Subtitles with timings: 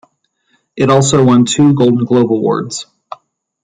[0.75, 2.87] It also won two Golden Globe awards.